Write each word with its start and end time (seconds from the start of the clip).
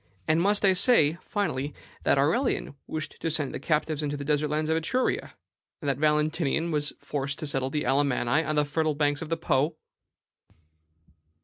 And 0.27 0.41
must 0.41 0.65
I 0.65 0.73
say, 0.73 1.19
finally, 1.21 1.75
that 2.05 2.17
Aurelian 2.17 2.73
wished 2.87 3.17
to 3.21 3.29
send 3.29 3.53
the 3.53 3.59
captives 3.59 4.01
into 4.01 4.17
the 4.17 4.25
desert 4.25 4.47
lands 4.47 4.71
of 4.71 4.75
Etruria, 4.75 5.35
and 5.79 5.87
that 5.87 5.99
Valentinian 5.99 6.71
was 6.71 6.93
forced 6.97 7.37
to 7.37 7.45
settle 7.45 7.69
the 7.69 7.83
Alamanni 7.83 8.43
on 8.43 8.55
the 8.55 8.65
fertile 8.65 8.95
banks 8.95 9.21
of 9.21 9.29
the 9.29 9.37
Po?" 9.37 9.75